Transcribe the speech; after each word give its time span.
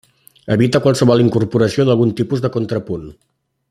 Evita 0.55 0.81
qualsevol 0.85 1.23
incorporació 1.25 1.87
d'algun 1.91 2.17
tipus 2.23 2.45
de 2.47 2.55
contrapunt. 2.59 3.09